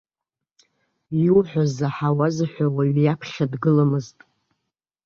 [1.25, 4.17] Иуҳәо заҳауаз ҳәа уаҩ иаԥхьа дгыламызт.